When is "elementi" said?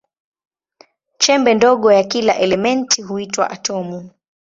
2.39-3.01